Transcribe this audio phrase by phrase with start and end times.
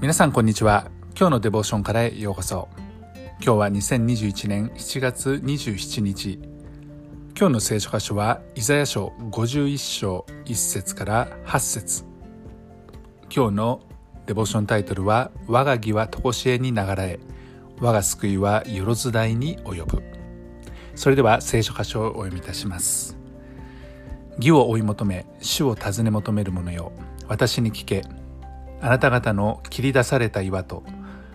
[0.00, 0.90] 皆さんこんにちは。
[1.14, 2.70] 今日のデボーションからへようこそ。
[3.44, 6.38] 今日は2021年7月27日。
[7.38, 12.04] 今日の聖書箇所はイザヤ書51章1節から8節。
[13.30, 13.82] 今日の
[14.24, 17.20] デボーションタイトルは我が義は常しえに流れ
[17.78, 20.02] 我が救いはよろず大に及ぶ。
[20.94, 23.18] それでは聖書箇所をお読みいたします。
[24.38, 26.90] 義を追い求め主を尋ね求める者よ。
[27.28, 28.02] 私に聞け。
[28.80, 30.82] あなた方の切り出された岩と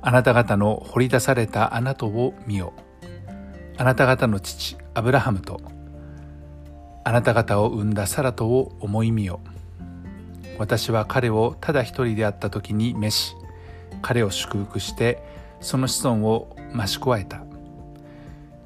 [0.00, 2.72] あなた方の掘り出された穴とを見よ
[3.76, 5.60] あなた方の父アブラハムと
[7.04, 9.40] あなた方を産んだサラトを思い見よ
[10.58, 13.36] 私は彼をただ一人であった時に召し
[14.02, 15.22] 彼を祝福して
[15.60, 17.46] その子孫を増し加えた。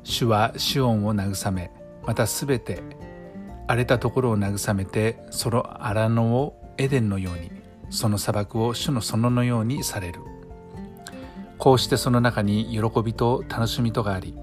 [0.02, 1.70] 主はシオンを慰め
[2.06, 2.82] またすべて
[3.66, 7.50] 荒れたところを慰めてその荒野をエデンのように
[7.90, 10.20] その砂漠を主の園のようにされる。
[11.58, 14.34] こうしてその中に喜びと楽しみとがあり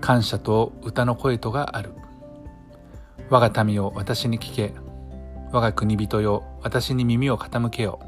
[0.00, 1.94] 感謝と歌の声とがある。
[3.30, 4.74] 我が民よ私に聞け。
[5.50, 8.00] 我が国人よ私に耳を傾けよ。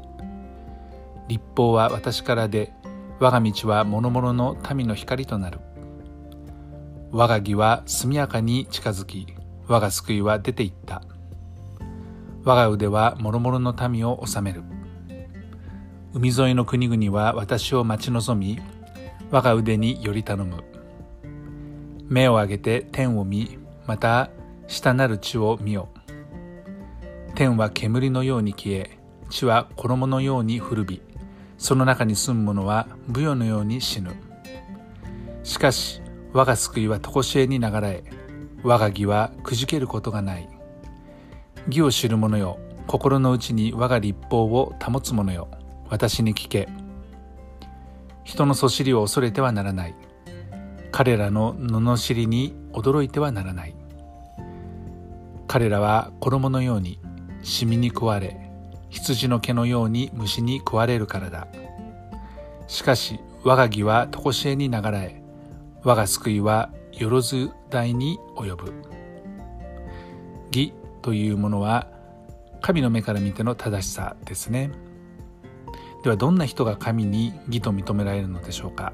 [1.27, 2.71] 立法は私からで
[3.19, 5.59] 我が道は諸々の民の光となる。
[7.11, 9.27] 我が義は速やかに近づき
[9.67, 11.01] 我が救いは出ていった。
[12.47, 14.63] 我が腕は諸々の民を治める。
[16.13, 18.57] 海沿いの国々は私を待ち望み
[19.29, 20.63] 我が腕により頼む。
[22.07, 24.29] 目を上げて天を見また
[24.65, 25.89] 下なる地を見よ。
[27.35, 28.97] 天は煙のように消え
[29.29, 31.01] 地は衣のように古び
[31.57, 34.15] その中に住む者は武よのように死ぬ。
[35.43, 36.01] しかし
[36.31, 38.05] 我が救いは常しえに流れ
[38.63, 40.56] 我が義はくじけることがない。
[41.67, 45.49] 義を知る者よ心の内に我が立法を保つ者よ
[45.89, 46.67] 私に聞け。
[48.23, 49.95] 人のそしりを恐れてはならない。
[50.91, 53.75] 彼らの罵りに驚いてはならない。
[55.47, 56.99] 彼らは衣のように
[57.41, 58.37] シミに食われ
[58.89, 61.47] 羊の毛のように虫に食われるからだ。
[62.67, 65.21] しかし我が義は常しえに流れ
[65.83, 68.73] 我が救いはよろず大に及ぶ。
[70.51, 70.73] 義
[71.07, 71.87] というものは
[72.59, 74.71] 神の目から見ての正しさですね。
[76.03, 78.91] ではどんな人が神に義と認められるのでしょうか。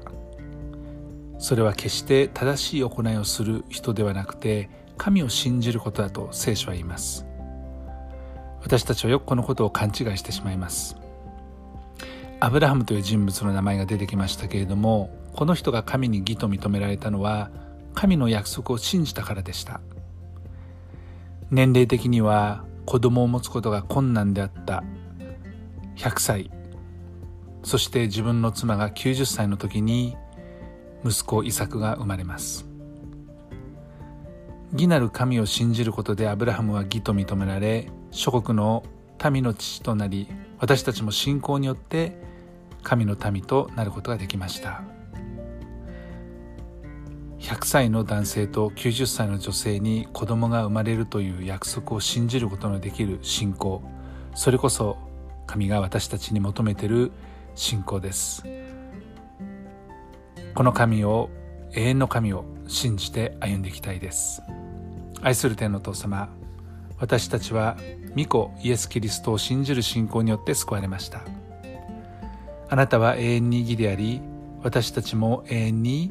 [1.38, 7.26] それは決して正しい行いをする人ではなくて神を信じることだと聖書は言います。
[8.62, 10.96] 私たちはよくこのことを勘違いしてしまいます。
[12.38, 17.50] アブラハムという人物の名前が出てきましたけれどもこの人が神に義と認められたのは
[17.92, 19.80] 神の約束を信じたからでした。
[21.54, 24.82] 年齢的には子供を持つことが困難であった
[25.94, 26.50] 100歳。
[27.62, 30.16] そして自分の妻が90歳の時に
[31.04, 32.66] 息子イサクが生まれます。
[34.72, 38.82] 義なる神を信じることでアブラハムは義と認められ諸国の
[39.30, 40.26] 民の父となり
[40.58, 42.18] 私たちも信仰によって
[42.82, 44.82] 神の民となることができました。
[47.44, 53.82] 100歳の男性と90歳の女性に子供が生まれるという約束を信じることのできる信仰。
[54.34, 54.96] それこそ
[55.46, 57.12] 神が私たちに求めてる
[57.54, 58.44] 信仰です。
[60.54, 61.28] この神を
[61.74, 64.40] 永遠の神を信じて歩んでいきたいです。
[65.20, 66.30] 愛する天の父様
[66.98, 67.76] 私たちは
[68.16, 71.20] 御子イエス・キリストを信じる信仰によって救われました。
[72.70, 74.22] あなたは永遠に義であり
[74.62, 76.10] 私たちも永遠に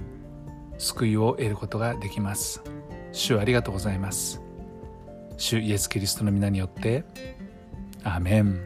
[0.84, 2.62] 救いを得ることができます。
[3.14, 4.42] 主ありがとうございます。
[5.38, 7.06] 主イエス・キリストの皆によって
[8.04, 8.60] アーメン。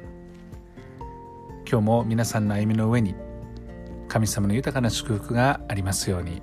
[1.70, 3.14] 今日も皆さんの歩みの上に
[4.08, 6.42] 神様の豊かな祝福がありますように。